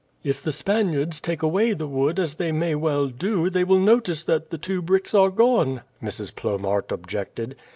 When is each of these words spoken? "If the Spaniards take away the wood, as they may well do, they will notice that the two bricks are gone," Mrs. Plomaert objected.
"If 0.23 0.41
the 0.41 0.51
Spaniards 0.51 1.19
take 1.19 1.43
away 1.43 1.73
the 1.73 1.85
wood, 1.85 2.19
as 2.19 2.33
they 2.33 2.51
may 2.51 2.73
well 2.73 3.05
do, 3.07 3.51
they 3.51 3.63
will 3.63 3.77
notice 3.77 4.23
that 4.23 4.49
the 4.49 4.57
two 4.57 4.81
bricks 4.81 5.13
are 5.13 5.29
gone," 5.29 5.81
Mrs. 6.01 6.33
Plomaert 6.35 6.91
objected. 6.91 7.55